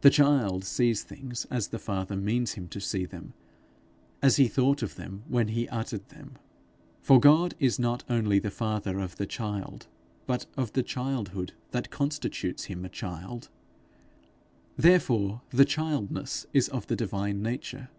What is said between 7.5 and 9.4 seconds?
is not only the father of the